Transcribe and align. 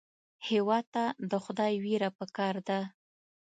هېواد 0.49 0.85
ته 0.93 1.03
د 1.31 1.33
خدای 1.43 1.73
وېره 1.83 2.09
پکار 2.19 2.55
ده 2.67 2.79